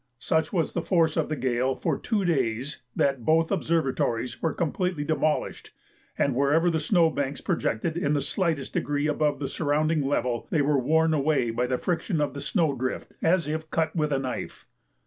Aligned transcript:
Such 0.17 0.51
was 0.51 0.73
the 0.73 0.81
force 0.81 1.15
of 1.15 1.29
the 1.29 1.35
gale 1.35 1.75
for 1.75 1.95
two 1.95 2.25
days 2.25 2.81
that 2.95 3.23
both 3.23 3.51
observatories 3.51 4.41
were 4.41 4.51
completely 4.51 5.03
demolished, 5.03 5.75
and 6.17 6.33
wherever 6.33 6.71
the 6.71 6.79
snow 6.79 7.11
banks 7.11 7.39
projected 7.39 7.95
in 7.95 8.15
the 8.15 8.19
slightest 8.21 8.73
degree 8.73 9.05
above 9.05 9.37
the 9.37 9.47
surrounding 9.47 10.01
level, 10.01 10.47
they 10.49 10.63
were 10.63 10.79
worn 10.79 11.13
away 11.13 11.51
by 11.51 11.67
the 11.67 11.77
friction 11.77 12.19
of 12.19 12.33
the 12.33 12.41
snow 12.41 12.73
drift 12.75 13.11
as 13.21 13.47
if 13.47 13.69
cut 13.69 13.95
with 13.95 14.11
a 14.11 14.17
knife. 14.17 14.65